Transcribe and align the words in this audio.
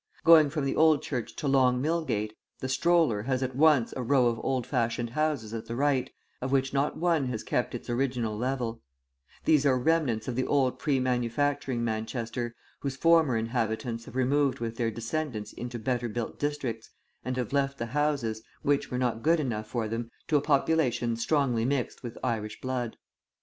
Going 0.23 0.49
from 0.49 0.65
the 0.65 0.75
Old 0.75 1.03
Church 1.03 1.35
to 1.35 1.47
Long 1.47 1.79
Millgate, 1.79 2.33
the 2.57 2.67
stroller 2.67 3.21
has 3.21 3.43
at 3.43 3.55
once 3.55 3.93
a 3.95 4.01
row 4.01 4.25
of 4.25 4.39
old 4.43 4.65
fashioned 4.65 5.11
houses 5.11 5.53
at 5.53 5.67
the 5.67 5.75
right, 5.75 6.09
of 6.41 6.51
which 6.51 6.73
not 6.73 6.97
one 6.97 7.27
has 7.27 7.43
kept 7.43 7.75
its 7.75 7.87
original 7.87 8.35
level; 8.35 8.81
these 9.45 9.63
are 9.63 9.77
remnants 9.77 10.27
of 10.27 10.35
the 10.35 10.47
old 10.47 10.79
pre 10.79 10.99
manufacturing 10.99 11.83
Manchester, 11.83 12.55
whose 12.79 12.95
former 12.95 13.37
inhabitants 13.37 14.05
have 14.05 14.15
removed 14.15 14.57
with 14.59 14.75
their 14.75 14.89
descendants 14.89 15.53
into 15.53 15.77
better 15.77 16.09
built 16.09 16.39
districts, 16.39 16.89
and 17.23 17.37
have 17.37 17.53
left 17.53 17.77
the 17.77 17.85
houses, 17.85 18.41
which 18.63 18.89
were 18.89 18.97
not 18.97 19.21
good 19.21 19.39
enough 19.39 19.67
for 19.67 19.87
them, 19.87 20.09
to 20.27 20.35
a 20.35 20.41
population 20.41 21.15
strongly 21.15 21.63
mixed 21.63 22.01
with 22.01 22.17
Irish 22.23 22.59
blood. 22.59 22.97